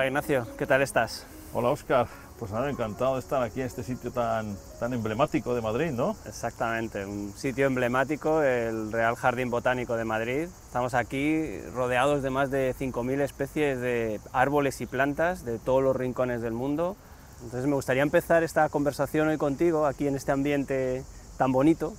[0.00, 1.26] Hola Ignacio, ¿qué tal estás?
[1.52, 2.06] Hola Óscar,
[2.38, 6.16] pues nada, encantado de estar aquí en este sitio tan, tan emblemático de Madrid, ¿no?
[6.24, 10.48] Exactamente, un sitio emblemático, el Real Jardín Botánico de Madrid.
[10.64, 15.94] Estamos aquí rodeados de más de 5.000 especies de árboles y plantas de todos los
[15.94, 16.96] rincones del mundo.
[17.42, 21.04] Entonces me gustaría empezar esta conversación hoy contigo, aquí en este ambiente
[21.36, 21.92] tan bonito,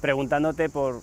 [0.00, 1.00] preguntándote por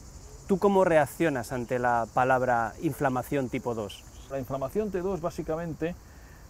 [0.48, 4.06] tú cómo reaccionas ante la palabra inflamación tipo 2.
[4.32, 5.94] La inflamación T2 básicamente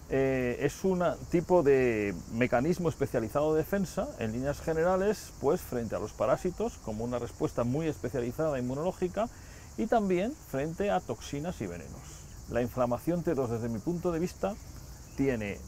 [0.10, 6.00] eh, es un tipo de mecanismo especializado de defensa, en líneas generales, pues frente a
[6.00, 9.28] los parásitos, como una respuesta muy especializada inmunológica,
[9.78, 12.02] y también frente a toxinas y venenos.
[12.50, 14.56] La inflamación T2, desde mi punto de vista,
[15.18, 15.60] tiene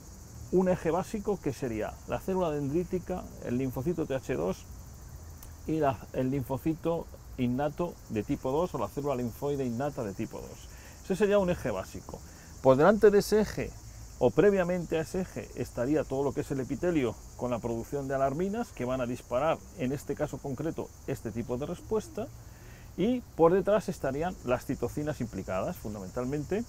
[0.51, 4.55] un eje básico que sería la célula dendrítica, el linfocito TH2
[5.67, 5.81] y
[6.13, 7.05] el linfocito
[7.37, 10.49] innato de tipo 2 o la célula linfoide innata de tipo 2.
[11.03, 12.19] Ese sería un eje básico.
[12.61, 13.71] Por delante de ese eje
[14.19, 18.07] o previamente a ese eje estaría todo lo que es el epitelio con la producción
[18.07, 22.27] de alarminas que van a disparar, en este caso concreto, este tipo de respuesta.
[22.97, 26.65] Y por detrás estarían las citocinas implicadas, fundamentalmente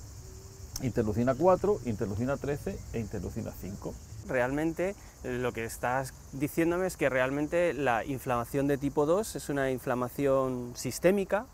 [0.83, 3.95] interleucina 4, interleucina 13 e interleucina 5.
[4.29, 9.73] Realmente lo que estás diciéndome es que realmente la inflamación de tipo 2 es una
[9.73, 11.47] inflamación sistémica,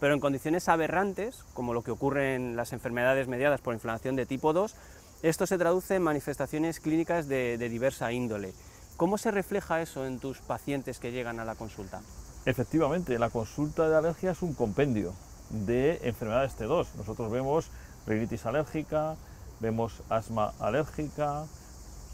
[0.00, 4.26] pero en condiciones aberrantes, como lo que ocurre en las enfermedades mediadas por inflamación de
[4.26, 4.74] tipo 2,
[5.22, 8.52] esto se traduce en manifestaciones clínicas de, diversa índole.
[8.96, 12.00] ¿Cómo se refleja eso en tus pacientes que llegan a la consulta?
[12.44, 15.12] Efectivamente, la consulta de alergia es un compendio
[15.50, 16.86] de enfermedades T2.
[16.96, 17.70] Nosotros vemos
[18.06, 19.16] rinitis alérgica,
[19.60, 21.44] vemos asma alérgica,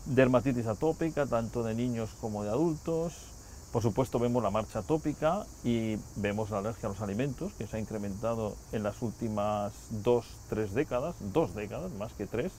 [0.06, 3.14] dermatitis atópica, tanto de niños como de adultos.
[3.72, 7.76] Por supuesto vemos la marcha atópica y vemos la alergia a los alimentos, que se
[7.76, 12.52] ha incrementado en las últimas dos, tres décadas, dos décadas, más que tres,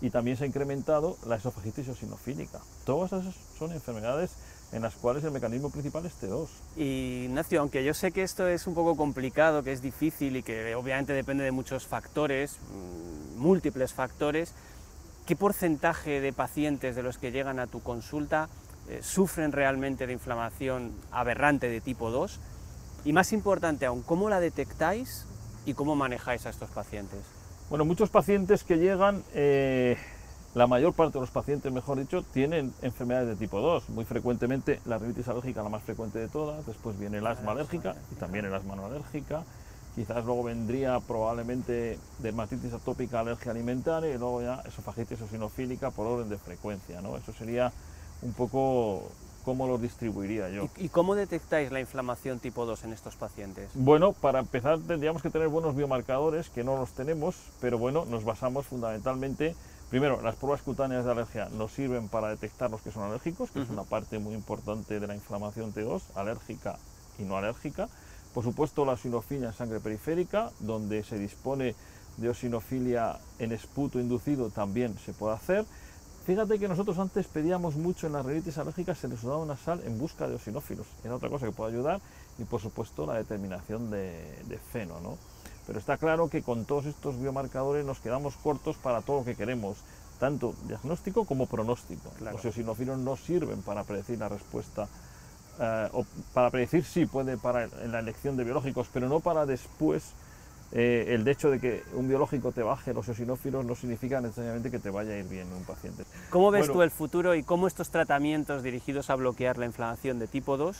[0.00, 2.60] y también se ha incrementado la esofagitis eosinofílica.
[2.84, 4.30] Todas esas son enfermedades
[4.72, 6.48] en las cuales el mecanismo principal es T2.
[6.76, 10.42] Y Ignacio, aunque yo sé que esto es un poco complicado, que es difícil y
[10.42, 14.54] que obviamente depende de muchos factores, mm, múltiples factores,
[15.26, 18.48] ¿qué porcentaje de pacientes de los que llegan a tu consulta
[18.88, 22.38] eh, sufren realmente de inflamación aberrante de tipo 2?
[23.04, 25.26] Y más importante aún, ¿cómo la detectáis
[25.66, 27.39] y cómo manejáis a estos pacientes?
[27.70, 29.96] Bueno, muchos pacientes que llegan, eh,
[30.56, 33.90] la mayor parte de los pacientes, mejor dicho, tienen enfermedades de tipo 2.
[33.90, 37.94] Muy frecuentemente la rinitis alérgica, la más frecuente de todas, después viene el asma alérgica
[38.10, 39.44] y también el asma no alérgica.
[39.94, 46.28] Quizás luego vendría probablemente dermatitis atópica, alergia alimentaria y luego ya esofagitis eosinofílica por orden
[46.28, 47.00] de frecuencia.
[47.00, 47.16] ¿no?
[47.16, 47.70] Eso sería
[48.22, 49.12] un poco
[49.44, 50.68] cómo lo distribuiría yo.
[50.76, 53.70] ¿Y, cómo detectáis la inflamación tipo 2 en estos pacientes?
[53.74, 58.24] Bueno, para empezar tendríamos que tener buenos biomarcadores, que no los tenemos, pero bueno, nos
[58.24, 59.54] basamos fundamentalmente,
[59.90, 63.62] primero, las pruebas cutáneas de alergia nos sirven para detectar los que son alérgicos, que
[63.62, 66.78] es una parte muy importante de la inflamación T2, alérgica
[67.18, 67.88] y no alérgica.
[68.34, 71.74] Por supuesto, la osinofilia en sangre periférica, donde se dispone
[72.16, 75.64] de osinofilia en esputo inducido, también se puede hacer.
[76.26, 79.80] Fíjate que nosotros antes pedíamos mucho en las rinitis alérgicas, se les daba una sal
[79.84, 82.00] en busca de osinófilos, era otra cosa que puede ayudar,
[82.38, 85.16] y por supuesto la determinación de, feno, ¿no?
[85.66, 89.34] Pero está claro que con todos estos biomarcadores nos quedamos cortos para todo lo que
[89.34, 89.78] queremos,
[90.18, 92.10] tanto diagnóstico como pronóstico.
[92.20, 94.88] Los eosinofilos no sirven para predecir la respuesta,
[95.58, 96.04] eh, o
[96.34, 100.12] para predecir sí puede para en la elección de biológicos, pero no para después
[100.72, 104.78] eh, el hecho de que un biológico te baje los eosinófilos no significa necesariamente que
[104.78, 106.04] te vaya a ir bien un paciente.
[106.30, 110.28] ¿Cómo ves tú el futuro y cómo estos tratamientos dirigidos a bloquear la inflamación de
[110.28, 110.76] tipo 2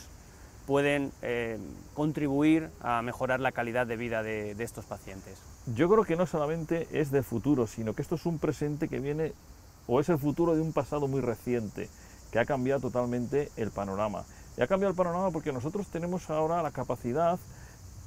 [0.67, 1.59] pueden eh,
[1.95, 5.39] contribuir a mejorar la calidad de vida de, de estos pacientes?
[5.75, 9.01] Yo creo que no solamente es del futuro, sino que esto es un presente que
[9.01, 9.33] viene
[9.89, 11.89] o es el futuro de un pasado muy reciente,
[12.31, 14.25] que ha cambiado totalmente el panorama.
[14.57, 17.41] Y ha cambiado el panorama porque nosotros tenemos ahora la capacidad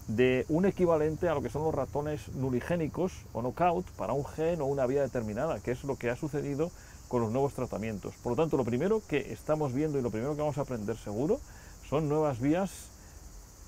[0.08, 4.62] de un equivalente a lo que son los ratones nuligénicos o knockout para un gen
[4.62, 6.72] o una vía determinada, que es lo que ha sucedido
[7.08, 8.16] con los nuevos tratamientos.
[8.22, 10.98] Por lo tanto, lo primero que estamos viendo y lo primero que vamos a aprender
[10.98, 11.40] seguro
[11.88, 12.90] son nuevas vías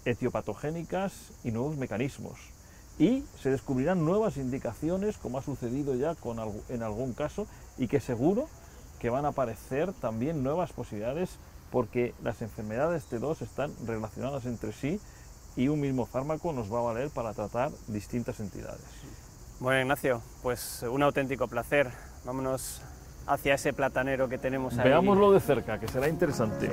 [0.06, 2.38] etiopatogénicas y nuevos mecanismos.
[2.98, 6.40] Y se descubrirán nuevas indicaciones, como ha sucedido ya con,
[6.70, 7.48] en algún caso,
[7.78, 8.48] y que seguro
[9.00, 11.38] que van a aparecer también nuevas posibilidades
[11.72, 15.00] porque las enfermedades T2 están relacionadas entre sí
[15.56, 18.82] y un mismo fármaco nos va a valer para tratar distintas entidades.
[19.60, 21.90] Bueno, Ignacio, pues un auténtico placer.
[22.26, 22.82] Vámonos
[23.28, 24.90] hacia ese platanero que tenemos ahí.
[24.90, 26.70] Veámoslo de cerca, que será interesante.